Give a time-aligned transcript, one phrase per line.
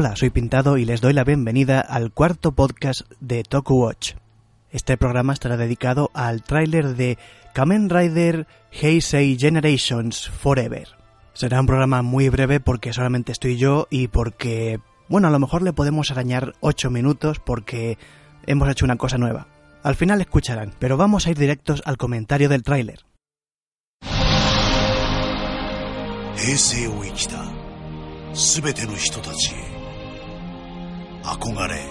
[0.00, 4.14] Hola, soy Pintado y les doy la bienvenida al cuarto podcast de Toku Watch.
[4.70, 7.18] Este programa estará dedicado al tráiler de
[7.54, 10.88] Kamen Rider Heisei Generations Forever.
[11.32, 15.62] Será un programa muy breve porque solamente estoy yo y porque, bueno, a lo mejor
[15.62, 17.98] le podemos arañar 8 minutos porque
[18.46, 19.46] hemos hecho una cosa nueva.
[19.82, 23.06] Al final escucharán, pero vamos a ir directos al comentario del tráiler.
[26.36, 27.44] 平成を生きた
[28.34, 29.79] 全ての人たちへ
[31.23, 31.85] 憧れ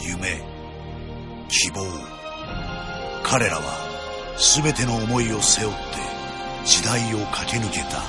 [0.00, 0.42] 夢
[1.48, 1.84] 希望。
[3.22, 3.62] 彼らは
[4.36, 5.78] 全ての思いを背負って
[6.64, 8.02] 時代を駆け抜けた。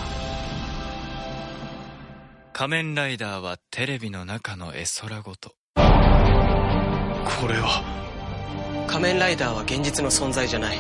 [2.54, 5.56] 仮面ライダーはテレビの中の絵空ごと。
[5.76, 5.82] こ
[7.48, 7.84] れは。
[8.88, 10.78] 仮面ライダーは現実の存在じゃない。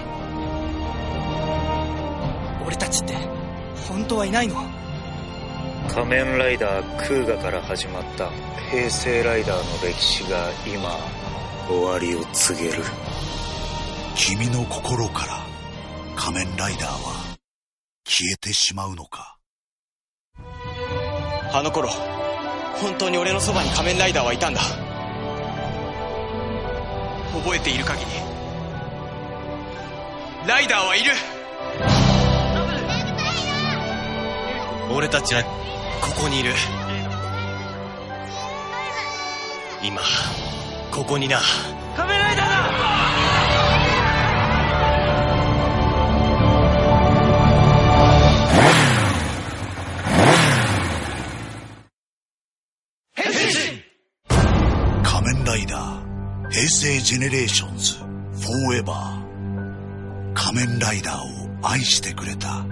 [2.65, 3.13] 俺たちって
[3.89, 4.55] 本当はいないの？
[5.93, 8.29] 仮面ライダークーガから始まった
[8.69, 10.91] 平成ライダーの歴史が今
[11.69, 12.83] 終わりを告げる。
[14.15, 15.45] 君の心から
[16.15, 17.37] 仮面ライダーは
[18.05, 19.37] 消えてしまうのか？
[21.53, 21.89] あの頃
[22.75, 24.61] 本当に俺のそばに仮面ライダーはいたんだ。
[27.33, 28.05] 覚えている限り
[30.47, 31.11] ライダーはいる
[34.91, 35.49] 俺たちはこ
[36.23, 36.51] こにいる。
[39.83, 40.01] 今
[40.91, 41.39] ここにな。
[41.95, 42.55] 仮面ライダーだ！
[55.03, 60.33] 仮面ライダー平成ジェネレーションズフォーエバー。
[60.33, 62.65] 仮面ライダーを愛してくれた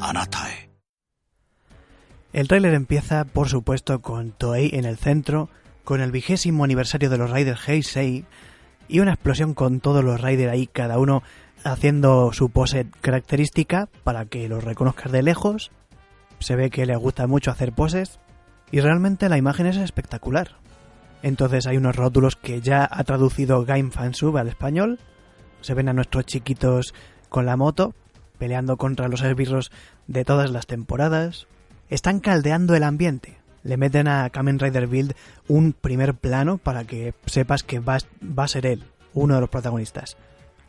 [0.00, 0.69] あなたへ
[2.32, 5.48] El tráiler empieza, por supuesto, con Toei en el centro,
[5.82, 8.24] con el vigésimo aniversario de los Raiders Heisei
[8.88, 11.22] y una explosión con todos los Raiders ahí, cada uno
[11.64, 15.72] haciendo su pose característica para que los reconozcas de lejos.
[16.38, 18.20] Se ve que les gusta mucho hacer poses
[18.70, 20.56] y realmente la imagen es espectacular.
[21.22, 24.98] Entonces hay unos rótulos que ya ha traducido Game Fansub al español.
[25.60, 26.94] Se ven a nuestros chiquitos
[27.28, 27.94] con la moto,
[28.38, 29.70] peleando contra los esbirros
[30.06, 31.46] de todas las temporadas.
[31.90, 33.36] Están caldeando el ambiente.
[33.62, 35.14] Le meten a Kamen Rider Build
[35.48, 39.50] un primer plano para que sepas que va, va a ser él, uno de los
[39.50, 40.16] protagonistas.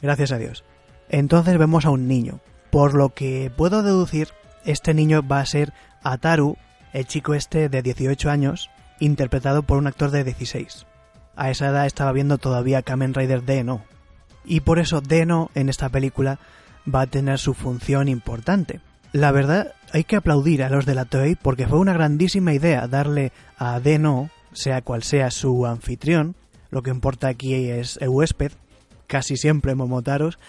[0.02, 0.64] Gracias a Dios.
[1.10, 2.40] Entonces vemos a un niño.
[2.72, 4.30] Por lo que puedo deducir,
[4.66, 5.74] este niño va a ser
[6.04, 6.58] Ataru,
[6.92, 10.88] el chico este de 18 años, interpretado por un actor de 16.
[11.36, 13.84] A esa edad estaba viendo todavía Kamen Rider Deno.
[14.44, 16.40] Y por eso Deno en esta película
[16.94, 18.82] va a tener su función importante.
[19.14, 22.88] La verdad, hay que aplaudir a los de la Toei porque fue una grandísima idea
[22.88, 26.36] darle a Deno, sea cual sea su anfitrión,
[26.70, 28.54] lo que importa aquí es el huésped,
[29.08, 30.40] casi siempre Momotaros,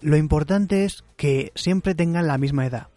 [0.00, 2.88] lo importante es que siempre tengan la misma edad.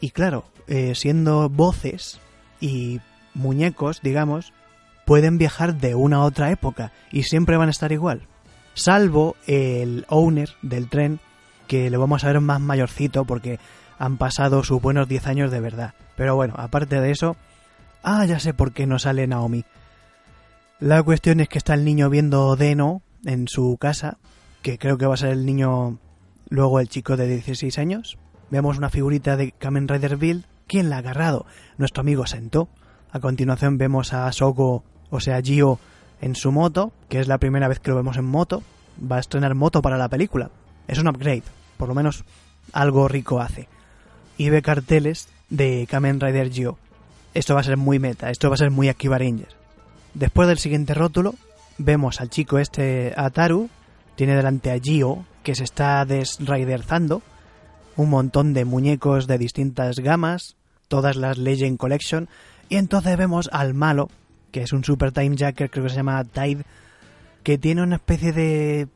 [0.00, 2.20] Y claro, eh, siendo voces
[2.60, 3.00] y
[3.32, 4.52] muñecos, digamos,
[5.06, 8.26] pueden viajar de una a otra época y siempre van a estar igual.
[8.74, 11.20] Salvo el owner del tren,
[11.66, 13.58] que lo vamos a ver más mayorcito porque
[14.04, 15.94] han pasado sus buenos 10 años de verdad.
[16.16, 17.36] Pero bueno, aparte de eso...
[18.02, 19.64] Ah, ya sé por qué no sale Naomi.
[20.78, 24.18] La cuestión es que está el niño viendo Deno en su casa,
[24.60, 25.98] que creo que va a ser el niño
[26.50, 28.18] luego el chico de 16 años.
[28.50, 30.44] Vemos una figurita de Kamen Rider Build.
[30.66, 31.46] ¿Quién la ha agarrado?
[31.78, 32.68] Nuestro amigo Sento.
[33.10, 35.78] A continuación vemos a Soko, o sea, Gio,
[36.20, 38.62] en su moto, que es la primera vez que lo vemos en moto.
[39.00, 40.50] Va a estrenar moto para la película.
[40.88, 41.44] Es un upgrade,
[41.78, 42.24] por lo menos
[42.74, 43.68] algo rico hace.
[44.36, 46.78] Y ve carteles de Kamen Rider Gio.
[47.34, 49.48] esto va a ser muy meta, esto va a ser muy Akiba Ranger.
[50.14, 51.34] Después del siguiente rótulo,
[51.78, 53.68] vemos al chico este Ataru,
[54.16, 57.22] tiene delante a Gio, que se está desraiderzando,
[57.96, 60.56] un montón de muñecos de distintas gamas,
[60.88, 62.28] todas las Legend Collection,
[62.68, 64.08] y entonces vemos al malo,
[64.50, 66.64] que es un Super Time Jacker, creo que se llama Tide,
[67.42, 68.88] que tiene una especie de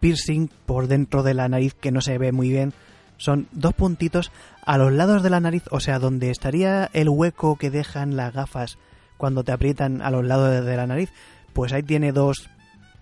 [0.00, 2.72] piercing por dentro de la nariz que no se ve muy bien.
[3.20, 4.32] Son dos puntitos
[4.64, 8.32] a los lados de la nariz, o sea, donde estaría el hueco que dejan las
[8.32, 8.78] gafas
[9.18, 11.12] cuando te aprietan a los lados de la nariz,
[11.52, 12.48] pues ahí tiene dos,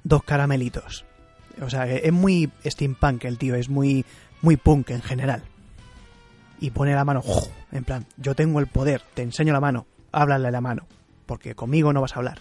[0.02, 1.04] dos caramelitos.
[1.62, 4.04] O sea, es muy steampunk el tío, es muy,
[4.42, 5.44] muy punk en general.
[6.58, 7.22] Y pone la mano,
[7.70, 10.88] en plan, yo tengo el poder, te enseño la mano, háblale la mano,
[11.26, 12.40] porque conmigo no vas a hablar.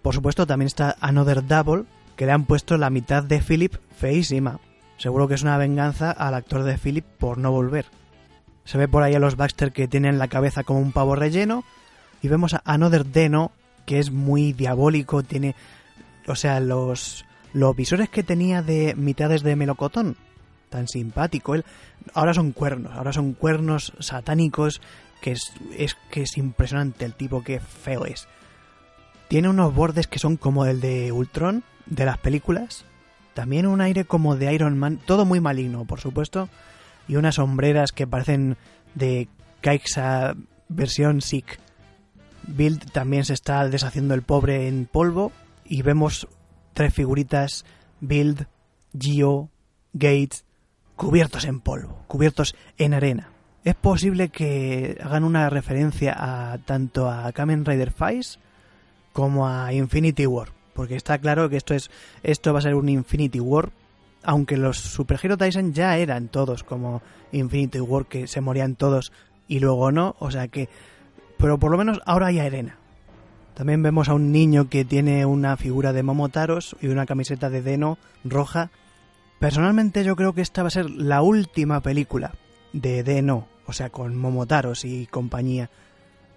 [0.00, 1.84] Por supuesto, también está Another Double,
[2.16, 4.60] que le han puesto la mitad de Philip feísima.
[4.98, 7.86] Seguro que es una venganza al actor de Philip por no volver.
[8.64, 11.64] Se ve por ahí a los Baxter que tienen la cabeza como un pavo relleno.
[12.22, 13.52] Y vemos a Another Deno,
[13.84, 15.54] que es muy diabólico, tiene...
[16.26, 20.16] O sea, los, los visores que tenía de mitades de melocotón.
[20.70, 21.54] Tan simpático.
[21.54, 21.64] Él,
[22.14, 24.80] ahora son cuernos, ahora son cuernos satánicos,
[25.20, 28.26] que es, es que es impresionante el tipo, que feo es.
[29.28, 32.84] Tiene unos bordes que son como el de Ultron, de las películas.
[33.36, 36.48] También un aire como de Iron Man, todo muy maligno, por supuesto.
[37.06, 38.56] Y unas sombreras que parecen
[38.94, 39.28] de
[39.60, 40.34] Kaixa
[40.70, 41.60] versión Sick.
[42.46, 45.32] Build también se está deshaciendo el pobre en polvo.
[45.66, 46.28] Y vemos
[46.72, 47.66] tres figuritas,
[48.00, 48.46] Build,
[48.98, 49.50] Gio,
[49.92, 50.46] Gates,
[50.96, 53.28] cubiertos en polvo, cubiertos en arena.
[53.64, 58.38] Es posible que hagan una referencia a tanto a Kamen Rider Fice
[59.12, 61.90] como a Infinity War, porque está claro que esto es
[62.22, 63.70] esto va a ser un Infinity War,
[64.22, 67.02] aunque los Super Hero Tyson ya eran todos como
[67.32, 69.10] Infinity War que se morían todos
[69.48, 70.68] y luego no, o sea que
[71.38, 72.76] pero por lo menos ahora hay arena.
[73.54, 77.62] También vemos a un niño que tiene una figura de Momotaros y una camiseta de
[77.62, 78.70] Deno roja.
[79.38, 82.34] Personalmente yo creo que esta va a ser la última película
[82.74, 85.70] de Deno, o sea, con Momotaros y compañía.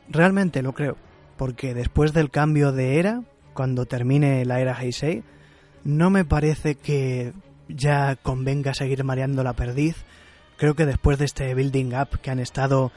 [0.09, 0.95] Realmente lo creo
[1.39, 5.23] porque después del cambio de era, cuando termine la era Heisei,
[5.83, 7.33] no me parece que
[7.67, 9.95] ya convenga seguir mareando la perdiz.
[10.57, 12.91] Creo que después de este building up que han estado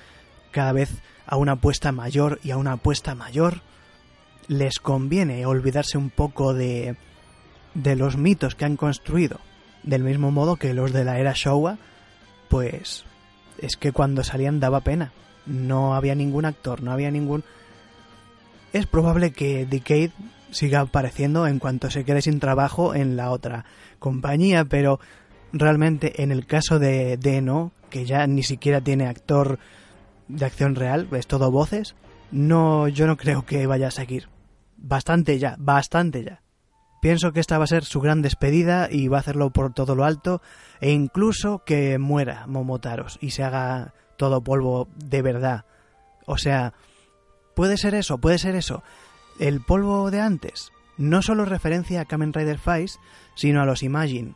[0.50, 0.90] cada vez
[1.26, 3.60] a una apuesta mayor y a una apuesta mayor,
[4.48, 6.96] les conviene olvidarse un poco de,
[7.74, 9.38] de los mitos que han construido.
[9.82, 11.78] Del mismo modo que los de la era Showa,
[12.48, 13.04] pues
[13.58, 15.12] es que cuando salían daba pena.
[15.46, 17.42] No había ningún actor, no había ningún
[18.72, 20.12] es probable que Decade
[20.52, 23.64] siga apareciendo en cuanto se quede sin trabajo en la otra
[23.98, 25.00] compañía, pero
[25.52, 29.58] realmente en el caso de Deno, que ya ni siquiera tiene actor
[30.28, 31.96] de acción real, es todo voces,
[32.30, 34.28] no, yo no creo que vaya a seguir.
[34.76, 36.42] Bastante ya, bastante ya.
[37.00, 39.96] Pienso que esta va a ser su gran despedida y va a hacerlo por todo
[39.96, 40.40] lo alto
[40.80, 45.64] e incluso que muera Momotaros y se haga todo polvo de verdad.
[46.26, 46.74] O sea,
[47.54, 48.82] Puede ser eso, puede ser eso.
[49.38, 52.98] El polvo de antes no solo referencia a Kamen Rider Fice,
[53.34, 54.34] sino a los Imagine.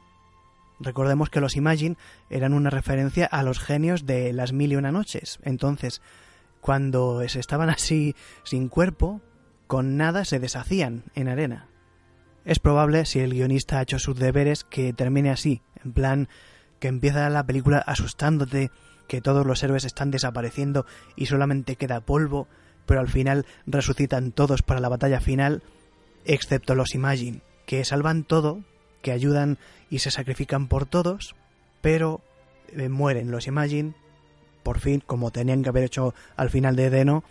[0.81, 1.96] Recordemos que los Imagine
[2.28, 5.38] eran una referencia a los genios de las mil y una noches.
[5.43, 6.02] Entonces,
[6.60, 9.20] cuando estaban así sin cuerpo,
[9.66, 11.69] con nada se deshacían en arena.
[12.44, 16.29] Es probable, si el guionista ha hecho sus deberes, que termine así, en plan
[16.79, 18.70] que empieza la película asustándote,
[19.08, 20.84] que todos los héroes están desapareciendo
[21.17, 22.48] y solamente queda polvo,
[22.86, 25.62] pero al final resucitan todos para la batalla final,
[26.24, 28.60] excepto los Imagine, que salvan todo,
[29.02, 29.58] que ayudan
[29.90, 31.34] y se sacrifican por todos,
[31.81, 32.20] pero
[32.72, 33.94] eh, mueren los Imagine,
[34.62, 37.24] por fin, como tenían que haber hecho al final de Deno,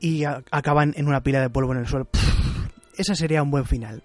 [0.00, 2.08] y acaban en una pila de polvo en el suelo.
[2.96, 4.02] ese sería un buen final.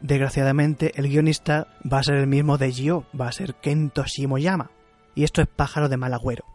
[0.00, 4.70] Desgraciadamente, el guionista va a ser el mismo de Gio, va a ser Kento Shimoyama,
[5.14, 6.53] y esto es pájaro de mal agüero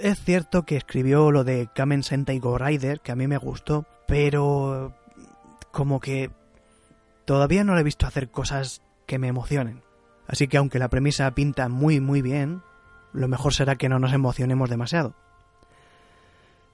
[0.00, 3.86] es cierto que escribió lo de Kamen Sentai Go Rider, que a mí me gustó,
[4.06, 4.94] pero
[5.72, 6.30] como que
[7.24, 9.82] todavía no le he visto hacer cosas que me emocionen.
[10.26, 12.62] Así que aunque la premisa pinta muy muy bien,
[13.12, 15.14] lo mejor será que no nos emocionemos demasiado.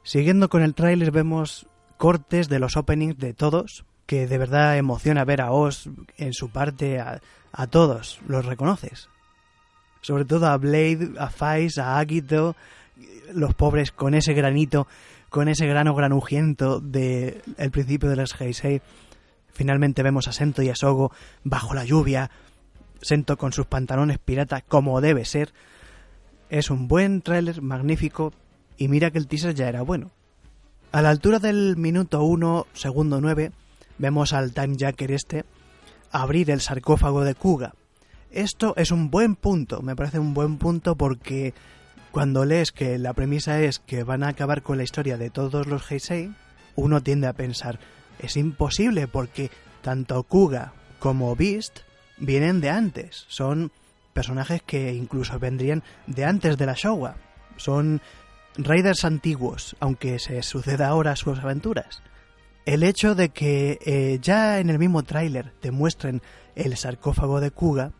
[0.02, 5.24] Siguiendo con el tráiler vemos cortes de los openings de todos, que de verdad emociona
[5.24, 7.20] ver a Oz en su parte a,
[7.52, 9.08] a todos, los reconoces.
[10.00, 12.56] Sobre todo a Blade, a Faiz, a Agito,
[13.32, 14.86] los pobres con ese granito,
[15.28, 18.82] con ese grano granujiento del el principio de las Heisei.
[19.52, 21.12] Finalmente vemos a Sento y a Sogo
[21.44, 22.30] bajo la lluvia,
[23.00, 25.52] Sento con sus pantalones pirata como debe ser.
[26.50, 28.32] Es un buen tráiler, magnífico,
[28.76, 30.10] y mira que el teaser ya era bueno.
[30.92, 33.52] A la altura del minuto 1, segundo 9,
[33.98, 35.44] vemos al Time Jacker este
[36.10, 37.74] abrir el sarcófago de Kuga.
[38.30, 41.54] Esto es un buen punto, me parece un buen punto porque
[42.12, 45.66] cuando lees que la premisa es que van a acabar con la historia de todos
[45.66, 46.30] los Heisei,
[46.76, 47.80] uno tiende a pensar,
[48.18, 49.50] es imposible porque
[49.80, 51.80] tanto Kuga como Beast
[52.18, 53.72] vienen de antes, son
[54.12, 57.16] personajes que incluso vendrían de antes de la Showa,
[57.56, 58.02] son
[58.56, 62.02] raiders antiguos, aunque se suceda ahora sus aventuras.
[62.66, 66.20] El hecho de que eh, ya en el mismo tráiler te muestren
[66.54, 67.92] el sarcófago de Kuga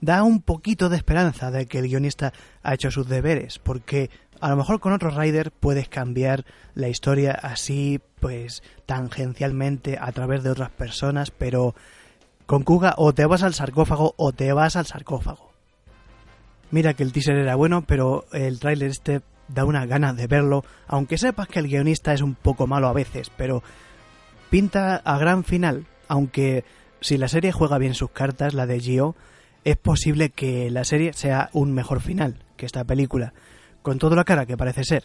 [0.00, 4.48] da un poquito de esperanza de que el guionista ha hecho sus deberes, porque a
[4.48, 10.50] lo mejor con otro Rider puedes cambiar la historia así, pues tangencialmente a través de
[10.50, 11.74] otras personas, pero
[12.46, 15.52] con Kuga o te vas al sarcófago o te vas al sarcófago.
[16.70, 20.64] Mira que el teaser era bueno, pero el tráiler este da una gana de verlo,
[20.86, 23.62] aunque sepas que el guionista es un poco malo a veces, pero
[24.48, 26.64] pinta a gran final, aunque
[27.00, 29.16] si la serie juega bien sus cartas, la de Gio,
[29.64, 33.32] es posible que la serie sea un mejor final que esta película,
[33.82, 35.04] con toda la cara que parece ser.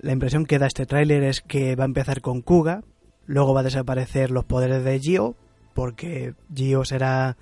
[0.00, 2.82] La impresión que da este tráiler es que va a empezar con Kuga,
[3.26, 5.36] luego va a desaparecer los poderes de Gio,
[5.74, 7.36] porque Gio será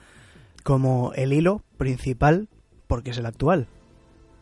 [0.63, 2.49] como el hilo principal,
[2.87, 3.69] porque es el actual.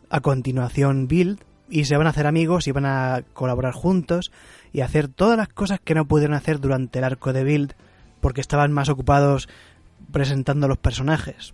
[0.09, 4.31] A continuación Build, y se van a hacer amigos y van a colaborar juntos
[4.71, 7.73] y hacer todas las cosas que no pudieron hacer durante el arco de Build,
[8.21, 9.49] porque estaban más ocupados
[10.11, 11.53] presentando los personajes.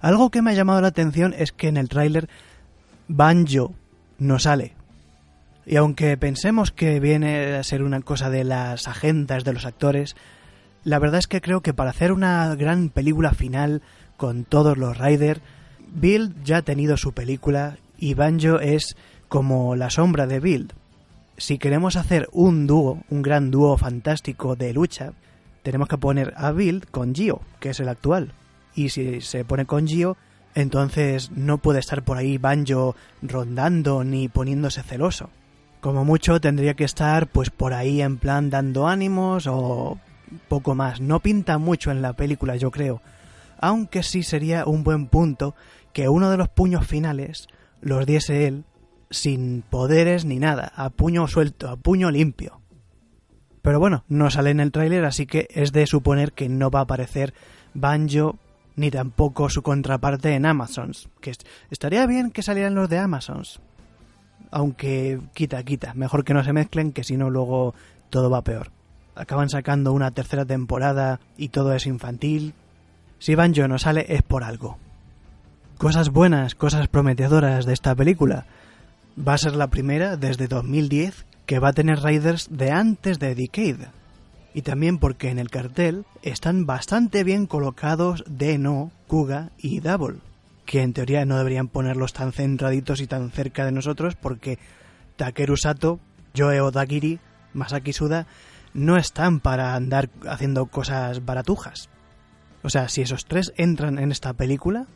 [0.00, 2.28] Algo que me ha llamado la atención es que en el tráiler
[3.06, 3.74] Banjo
[4.18, 4.74] no sale.
[5.66, 10.16] Y aunque pensemos que viene a ser una cosa de las agendas de los actores,
[10.84, 13.82] la verdad es que creo que para hacer una gran película final
[14.16, 15.42] con todos los Riders,
[15.92, 18.96] Bill ya ha tenido su película y Banjo es
[19.28, 20.72] como la sombra de Bill.
[21.36, 25.12] Si queremos hacer un dúo, un gran dúo fantástico de lucha,
[25.62, 28.32] tenemos que poner a Bill con Gio, que es el actual
[28.74, 30.16] y si se pone con Gio,
[30.54, 35.30] entonces no puede estar por ahí Banjo rondando ni poniéndose celoso.
[35.80, 39.98] Como mucho tendría que estar pues por ahí en plan dando ánimos o
[40.48, 41.00] poco más.
[41.00, 43.00] No pinta mucho en la película, yo creo.
[43.58, 45.54] Aunque sí sería un buen punto
[45.92, 47.48] que uno de los puños finales
[47.80, 48.64] los diese él
[49.10, 52.60] sin poderes ni nada, a puño suelto, a puño limpio.
[53.62, 56.80] Pero bueno, no sale en el tráiler, así que es de suponer que no va
[56.80, 57.34] a aparecer
[57.74, 58.38] Banjo
[58.80, 61.34] ni tampoco su contraparte en Amazons, que
[61.70, 63.60] estaría bien que salieran los de Amazons.
[64.50, 67.74] Aunque quita, quita, mejor que no se mezclen, que si no luego
[68.08, 68.70] todo va peor.
[69.14, 72.54] Acaban sacando una tercera temporada y todo es infantil.
[73.18, 74.78] Si Banjo no sale es por algo.
[75.76, 78.46] Cosas buenas, cosas prometedoras de esta película.
[79.16, 83.34] Va a ser la primera desde 2010 que va a tener Raiders de antes de
[83.34, 83.88] Decade,
[84.54, 90.18] y también porque en el cartel están bastante bien colocados Deno, Kuga y Double,
[90.66, 94.58] que en teoría no deberían ponerlos tan centraditos y tan cerca de nosotros porque
[95.16, 96.00] Takeru Sato,
[96.36, 97.20] Joe Odagiri,
[97.52, 98.26] Masaki Suda
[98.72, 101.88] no están para andar haciendo cosas baratujas.
[102.62, 104.86] O sea, si esos tres entran en esta película,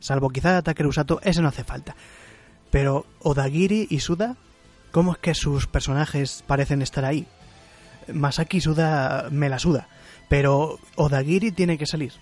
[0.00, 1.96] salvo quizá Takeru Sato, ese no hace falta.
[2.70, 4.36] Pero Odagiri y Suda,
[4.90, 7.26] ¿cómo es que sus personajes parecen estar ahí?
[8.12, 9.88] Masaki Suda me la suda,
[10.28, 12.12] pero Odagiri tiene que salir.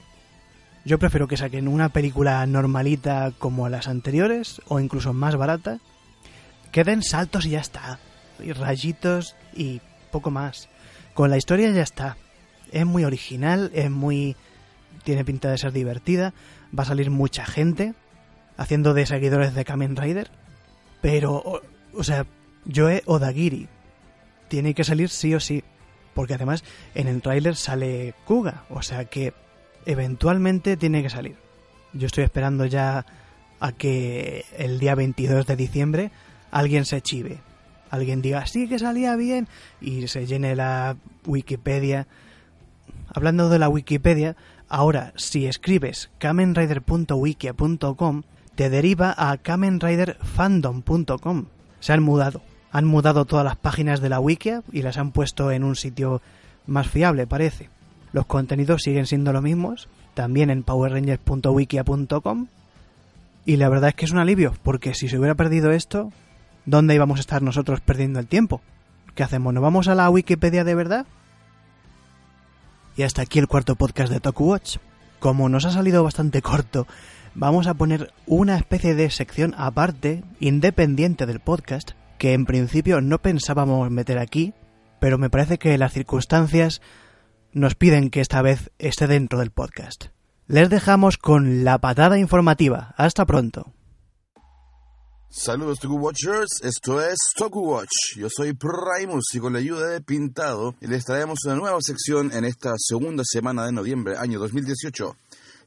[0.85, 5.79] Yo prefiero que saquen una película normalita como las anteriores, o incluso más barata,
[6.73, 7.99] que den saltos y ya está,
[8.43, 10.69] y rayitos y poco más.
[11.15, 12.17] Con la historia ya está.
[12.73, 14.37] Es muy original, es muy...
[15.05, 16.33] tiene pinta de ser divertida,
[16.77, 17.95] va a salir mucha gente
[18.57, 20.31] haciendo de seguidores de Kamen Rider,
[21.01, 21.61] pero, o,
[21.95, 22.27] o sea,
[22.73, 23.69] Joe Odagiri,
[24.51, 25.65] tiene que salir sí o sí.
[26.13, 26.63] Porque además
[26.95, 29.33] en el tráiler sale Kuga, o sea que
[29.87, 31.37] eventualmente tiene que salir.
[31.95, 33.07] Yo estoy esperando ya
[33.61, 36.11] a que el día 22 de diciembre
[36.51, 37.39] alguien se chive.
[37.91, 39.49] Alguien diga, sí que salía bien
[39.81, 42.07] y se llene la Wikipedia.
[43.15, 44.37] Hablando de la Wikipedia,
[44.69, 48.23] ahora si escribes kamenrider.wikia.com
[48.55, 51.47] te deriva a kamenriderfandom.com.
[51.81, 52.43] Se han mudado
[52.73, 56.23] han mudado todas las páginas de la Wikia y las han puesto en un sitio
[56.67, 57.69] más fiable, parece.
[58.13, 62.47] Los contenidos siguen siendo los mismos, también en powerrangers.wikia.com.
[63.47, 66.13] Y la verdad es que es un alivio, porque si se hubiera perdido esto,
[66.67, 68.61] ¿dónde íbamos a estar nosotros perdiendo el tiempo?
[69.15, 69.53] ¿Qué hacemos?
[69.53, 71.07] ¿Nos vamos a la Wikipedia de verdad?
[72.97, 74.79] Y hasta aquí el cuarto podcast de TokuWatch.
[75.19, 76.87] Como nos ha salido bastante corto,
[77.35, 83.23] vamos a poner una especie de sección aparte, independiente del podcast, que en principio no
[83.23, 84.53] pensábamos meter aquí,
[85.01, 86.83] pero me parece que las circunstancias
[87.53, 90.09] nos piden que esta vez esté dentro del podcast.
[90.47, 92.95] Les dejamos con la patada informativa.
[92.99, 93.73] Hasta pronto.
[95.31, 97.89] Saludos Toku Watchers, esto es Toku Watch.
[98.17, 102.45] Yo soy Primus y con la ayuda de Pintado les traemos una nueva sección en
[102.45, 105.17] esta segunda semana de noviembre, año 2018.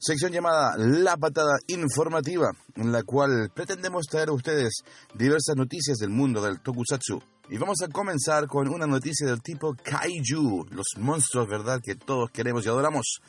[0.06, 4.84] Sección llamada La Patada Informativa, en la cual pretendemos traer a ustedes
[5.16, 7.24] diversas noticias del mundo del tokusatsu.
[7.48, 12.30] Y vamos a comenzar con una noticia del tipo Kaiju, los monstruos, ¿verdad?, que todos
[12.32, 13.22] queremos y adoramos.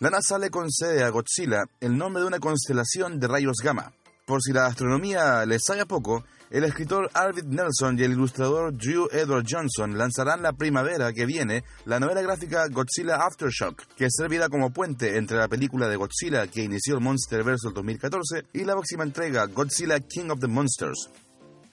[0.00, 3.92] La NASA le concede a Godzilla el nombre de una constelación de rayos gamma.
[4.30, 9.08] Por si la astronomía les sabe poco, el escritor Arvid Nelson y el ilustrador Drew
[9.10, 14.70] Edward Johnson lanzarán la primavera que viene la novela gráfica Godzilla Aftershock, que servirá como
[14.70, 19.02] puente entre la película de Godzilla que inició el Monsterverse el 2014 y la próxima
[19.02, 21.10] entrega Godzilla King of the Monsters.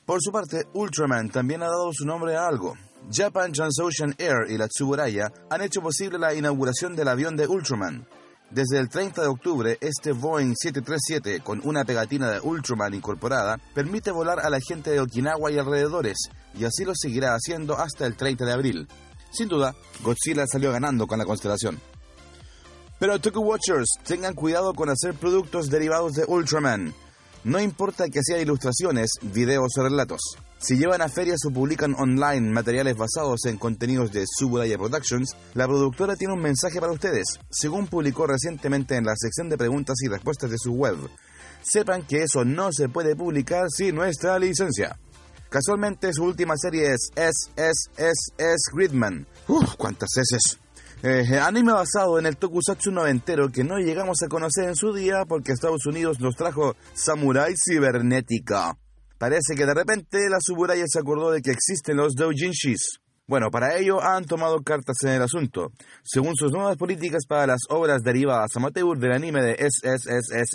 [0.03, 2.73] Por su parte, Ultraman también ha dado su nombre a algo.
[3.11, 8.07] Japan Transocean Air y la Tsuburaya han hecho posible la inauguración del avión de Ultraman.
[8.49, 14.09] Desde el 30 de octubre, este Boeing 737 con una pegatina de Ultraman incorporada permite
[14.09, 16.17] volar a la gente de Okinawa y alrededores,
[16.57, 18.87] y así lo seguirá haciendo hasta el 30 de abril.
[19.31, 21.77] Sin duda, Godzilla salió ganando con la constelación.
[22.99, 26.93] Pero Toku Watchers, tengan cuidado con hacer productos derivados de Ultraman.
[27.43, 30.21] No importa que sean ilustraciones, videos o relatos.
[30.59, 35.67] Si llevan a ferias o publican online materiales basados en contenidos de Suburaya Productions, la
[35.67, 40.07] productora tiene un mensaje para ustedes, según publicó recientemente en la sección de preguntas y
[40.07, 40.97] respuestas de su web.
[41.61, 44.97] Sepan que eso no se puede publicar sin nuestra licencia.
[45.49, 49.27] Casualmente su última serie es S, S, S, S Gridman.
[49.47, 50.57] Uf, cuántas S.
[51.03, 55.25] Eh, anime basado en el tokusatsu noventero que no llegamos a conocer en su día
[55.27, 58.75] porque Estados Unidos nos trajo Samurai Cibernética.
[59.17, 62.99] Parece que de repente la Suburaya se acordó de que existen los doujinshis.
[63.29, 65.71] Bueno, para ello han tomado cartas en el asunto.
[66.01, 70.45] Según sus nuevas políticas para las obras derivadas amateur del anime de SSSSSSSS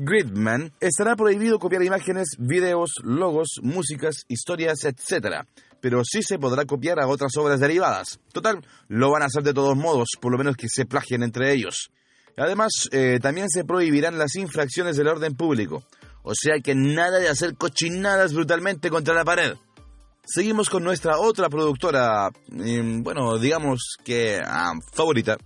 [0.00, 5.46] Gridman, estará prohibido copiar imágenes, videos, logos, músicas, historias, etc.
[5.80, 8.20] Pero sí se podrá copiar a otras obras derivadas.
[8.32, 11.52] Total, lo van a hacer de todos modos, por lo menos que se plagien entre
[11.52, 11.90] ellos.
[12.36, 15.82] Además, eh, también se prohibirán las infracciones del orden público.
[16.28, 19.54] O sea que nada de hacer cochinadas brutalmente contra la pared.
[20.24, 24.42] Seguimos con nuestra otra productora, mm, bueno, digamos que
[24.92, 25.36] favorita.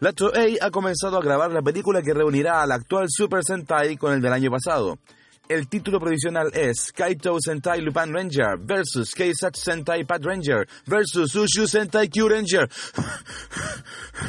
[0.00, 4.12] La Toei ha comenzado a grabar la película que reunirá al actual Super Sentai con
[4.12, 4.98] el del año pasado.
[5.48, 11.68] El título provisional es Kaito Sentai Lupin Ranger versus Keisatsu Sentai Pat Ranger versus Ushu
[11.68, 12.68] Sentai Q Ranger.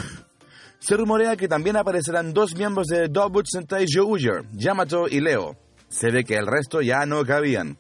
[0.88, 5.58] Se rumorea que también aparecerán dos miembros de Dobut Sentai Jouger, Yamato y Leo.
[5.90, 7.78] Se ve que el resto ya no cabían.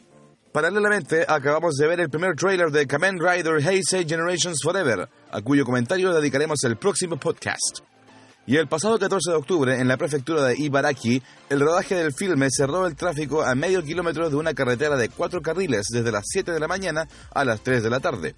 [0.52, 5.63] Paralelamente, acabamos de ver el primer trailer de Kamen Rider Heisei Generations Forever, a cuyo
[5.63, 7.80] comentario dedicaremos el próximo podcast.
[8.46, 12.50] Y el pasado 14 de octubre, en la prefectura de Ibaraki, el rodaje del filme
[12.52, 16.52] cerró el tráfico a medio kilómetro de una carretera de cuatro carriles desde las 7
[16.52, 18.36] de la mañana a las 3 de la tarde.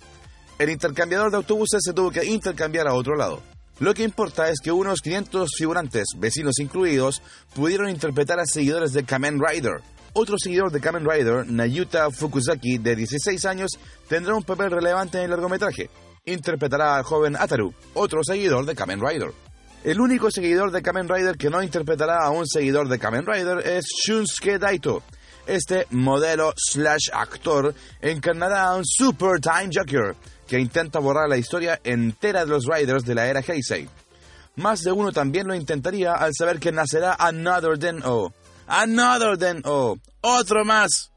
[0.59, 3.41] El intercambiador de autobuses se tuvo que intercambiar a otro lado.
[3.79, 7.21] Lo que importa es que unos 500 figurantes, vecinos incluidos,
[7.55, 9.81] pudieron interpretar a seguidores de Kamen Rider.
[10.11, 13.71] Otro seguidor de Kamen Rider, Nayuta Fukuzaki, de 16 años,
[14.09, 15.89] tendrá un papel relevante en el largometraje.
[16.25, 19.31] Interpretará al joven Ataru, otro seguidor de Kamen Rider.
[19.85, 23.65] El único seguidor de Kamen Rider que no interpretará a un seguidor de Kamen Rider
[23.65, 25.03] es Shunsuke Daito.
[25.47, 30.17] Este modelo slash actor encarnará a un Super Time Joker,
[30.49, 33.87] que intenta borrar la historia entera de los Riders de la era Heisei.
[34.55, 38.33] Más de uno también lo intentaría al saber que nacerá Another Den O.
[38.67, 39.97] Another Den O.
[40.21, 41.11] Otro más.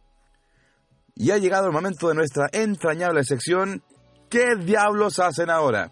[1.16, 3.82] Y ha llegado el momento de nuestra entrañable sección
[4.28, 5.90] ¿Qué diablos hacen ahora?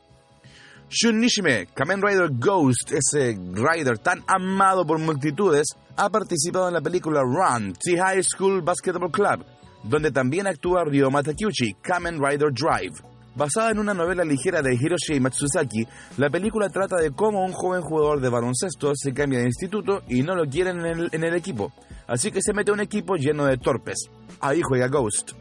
[0.89, 6.81] Shun Nishime, Kamen Rider Ghost, ese rider tan amado por multitudes, ha participado en la
[6.81, 9.45] película Run, The High School Basketball Club,
[9.85, 13.10] donde también actúa Ryoma Takeuchi, Kamen Rider Drive.
[13.35, 17.81] Basada en una novela ligera de Hiroshi Matsuzaki, la película trata de cómo un joven
[17.81, 21.73] jugador de baloncesto se cambia de instituto y no lo quieren en el, equipo,
[22.09, 24.11] así que se mete a un equipo lleno de torpes.
[24.41, 25.33] Ahí juega Ghost.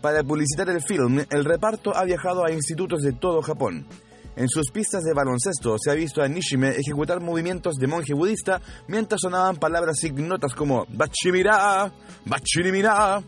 [0.00, 3.86] Para publicitar el film, el reparto ha viajado a institutos de todo Japón.
[4.34, 8.60] En sus pistas de baloncesto se ha visto a Nishime ejecutar movimientos de monje budista
[8.88, 11.90] mientras sonaban palabras ignotas como Bachimira,
[12.26, 13.22] Bachimira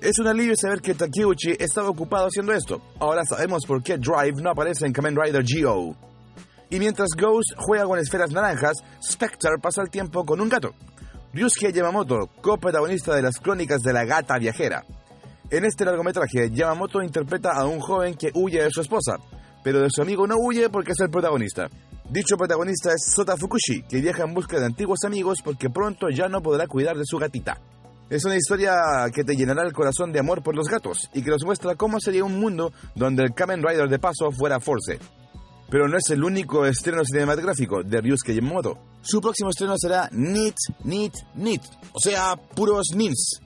[0.00, 2.80] es un alivio saber que Takeuchi estaba ocupado haciendo esto.
[3.00, 5.96] Ahora sabemos por qué Drive no aparece en Kamen Rider Go.
[6.68, 10.74] Y mientras Ghost juega con esferas naranjas, Spectre pasa el tiempo con un gato.
[11.32, 14.84] Ryusuke Yamamoto, coprotagonista de las crónicas de la gata viajera.
[15.50, 19.18] En este largometraje, Yamamoto interpreta a un joven que huye de su esposa,
[19.62, 21.68] pero de su amigo no huye porque es el protagonista.
[22.10, 26.28] Dicho protagonista es Sota Fukushi, que viaja en busca de antiguos amigos porque pronto ya
[26.28, 27.60] no podrá cuidar de su gatita.
[28.08, 28.72] Es una historia
[29.12, 31.98] que te llenará el corazón de amor por los gatos y que nos muestra cómo
[31.98, 35.00] sería un mundo donde el Kamen Rider de paso fuera Force.
[35.68, 38.78] Pero no es el único estreno cinematográfico de Ryusuke Yamamoto.
[39.02, 43.40] Su próximo estreno será Nit, Nit, Nit, o sea, puros nins.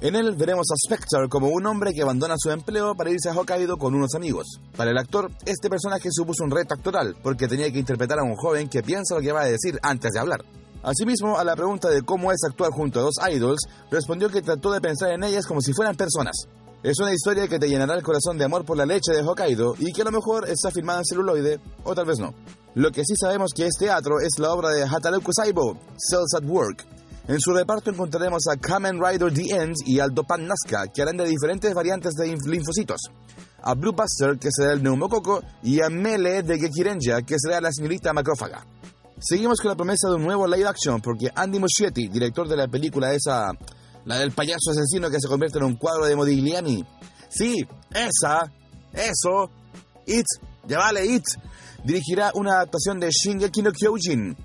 [0.00, 3.32] En él veremos a Spectre como un hombre que abandona su empleo para irse a
[3.32, 4.60] Hokkaido con unos amigos.
[4.78, 8.36] Para el actor, este personaje supuso un reto actoral, porque tenía que interpretar a un
[8.36, 10.40] joven que piensa lo que va a decir antes de hablar.
[10.86, 13.58] Asimismo, a la pregunta de cómo es actuar junto a dos idols,
[13.90, 16.46] respondió que trató de pensar en ellas como si fueran personas.
[16.84, 19.74] Es una historia que te llenará el corazón de amor por la leche de Hokkaido
[19.78, 22.32] y que a lo mejor está filmada en celuloide, o tal vez no.
[22.74, 26.44] Lo que sí sabemos que es teatro es la obra de Hataruku Saibo, Cells at
[26.44, 26.86] Work,
[27.28, 31.16] en su reparto encontraremos a Kamen Rider The End y al Dopan Nazca, que harán
[31.16, 33.00] de diferentes variantes de linfocitos.
[33.62, 37.72] A Blue Buster, que será el neumococo, y a Mele de Gekirenja, que será la
[37.72, 38.64] señorita macrófaga.
[39.18, 42.68] Seguimos con la promesa de un nuevo live action, porque Andy Muschietti, director de la
[42.68, 43.50] película esa,
[44.04, 46.84] la del payaso asesino que se convierte en un cuadro de Modigliani.
[47.28, 48.52] Sí, esa,
[48.92, 49.50] eso,
[50.06, 50.26] It,
[50.68, 51.24] ya vale, It,
[51.84, 54.36] dirigirá una adaptación de Shingeki no Kyojin,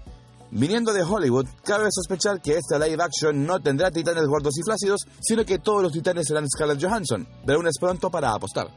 [0.54, 5.00] Viniendo de Hollywood, cabe sospechar que esta live action no tendrá titanes gordos y flácidos,
[5.22, 8.68] sino que todos los titanes serán Scarlett Johansson, pero aún es pronto para apostar.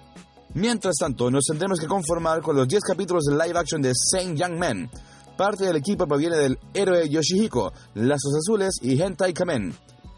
[0.54, 4.38] Mientras tanto, nos tendremos que conformar con los 10 capítulos de live action de Saint
[4.38, 4.88] Young Men.
[5.36, 9.74] Parte del equipo proviene del héroe Yoshihiko, Lazos Azules y Hentai Kamen.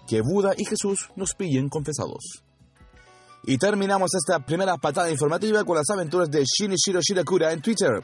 [0.06, 2.42] Que Buda y Jesús nos pillen confesados.
[3.44, 8.02] Y terminamos esta primera patada informativa con las aventuras de Shinichiro Shirakura en Twitter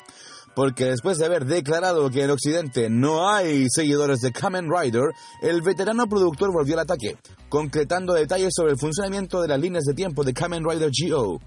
[0.55, 5.63] porque después de haber declarado que en Occidente no hay seguidores de Kamen Rider, el
[5.63, 7.17] veterano productor volvió al ataque,
[7.49, 11.41] concretando detalles sobre el funcionamiento de las líneas de tiempo de Kamen Rider GO.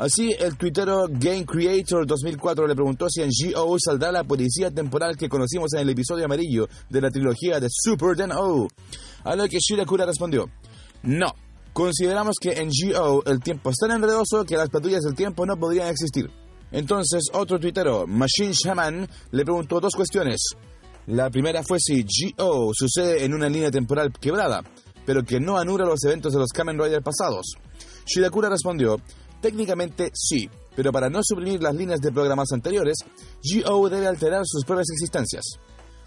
[0.00, 5.14] Así, el tuitero Game Creator 2004 le preguntó si en GO saldrá la policía temporal
[5.14, 8.66] que conocimos en el episodio amarillo de la trilogía de Super Den O.
[9.24, 10.46] A lo que Shirakura respondió,
[11.02, 11.34] no,
[11.74, 15.58] consideramos que en GO el tiempo es tan enredoso que las patrullas del tiempo no
[15.58, 16.30] podrían existir.
[16.72, 20.40] Entonces, otro tuitero, Machine Shaman, le preguntó dos cuestiones.
[21.08, 22.06] La primera fue si
[22.38, 24.62] GO sucede en una línea temporal quebrada,
[25.04, 27.52] pero que no anula los eventos de los Kamen Rider pasados.
[28.06, 28.96] Shirakura respondió,
[29.40, 32.98] técnicamente sí, pero para no suprimir las líneas de programas anteriores,
[33.42, 35.44] GO debe alterar sus propias existencias.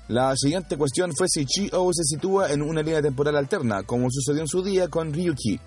[0.08, 4.42] La siguiente cuestión fue si GO se sitúa en una línea temporal alterna, como sucedió
[4.42, 5.60] en su día con Ryuki.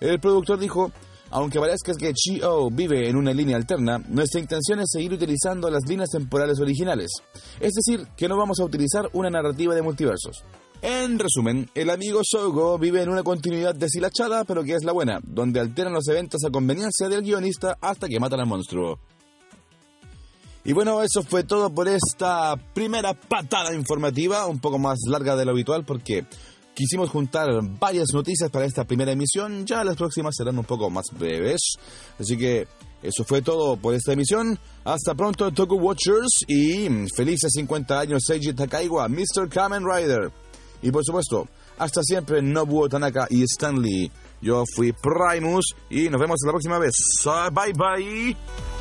[0.00, 0.90] El productor dijo,
[1.30, 5.82] aunque parezca que Chi-O vive en una línea alterna, nuestra intención es seguir utilizando las
[5.88, 7.10] líneas temporales originales.
[7.58, 10.44] Es decir, que no vamos a utilizar una narrativa de multiversos.
[10.86, 15.18] En resumen, el amigo Shogo vive en una continuidad deshilachada, pero que es la buena,
[15.22, 18.98] donde alteran los eventos a conveniencia del guionista hasta que matan al monstruo.
[20.62, 25.46] Y bueno, eso fue todo por esta primera patada informativa, un poco más larga de
[25.46, 26.26] lo habitual porque
[26.74, 31.04] Quisimos juntar varias noticias para esta primera emisión, ya las próximas serán un poco más
[31.16, 31.76] breves.
[32.18, 32.66] Así que
[33.00, 34.58] eso fue todo por esta emisión.
[34.82, 39.48] Hasta pronto, Toku Watchers, y felices 50 años Seiji Takaiwa, Mr.
[39.48, 40.32] Kamen Rider.
[40.84, 44.12] Y por supuesto, hasta siempre Nobuo Tanaka y Stanley.
[44.42, 46.92] Yo fui Primus y nos vemos la próxima vez.
[47.24, 48.73] Bye bye.